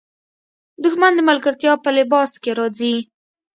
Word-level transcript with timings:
دښمن 0.83 1.11
د 1.15 1.19
ملګرتیا 1.29 1.73
په 1.83 1.89
لباس 1.97 2.31
کې 2.41 2.51
راځي 2.59 2.95